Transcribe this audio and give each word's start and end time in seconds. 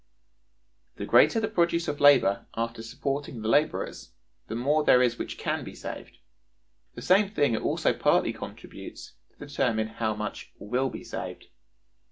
The 0.95 1.05
greater 1.05 1.39
the 1.39 1.47
produce 1.47 1.87
of 1.87 2.01
labor 2.01 2.47
after 2.57 2.81
supporting 2.81 3.39
the 3.43 3.47
laborers, 3.47 4.09
the 4.47 4.55
more 4.55 4.83
there 4.83 4.99
is 5.03 5.19
which 5.19 5.37
can 5.37 5.63
be 5.63 5.75
saved. 5.75 6.17
The 6.95 7.03
same 7.03 7.29
thing 7.29 7.55
also 7.55 7.93
partly 7.93 8.33
contributes 8.33 9.11
to 9.31 9.45
determine 9.45 9.89
how 9.89 10.15
much 10.15 10.53
will 10.57 10.89
be 10.89 11.03
saved. 11.03 11.49